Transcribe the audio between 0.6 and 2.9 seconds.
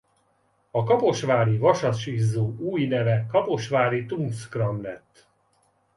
A Kaposvári Vasas Izzó új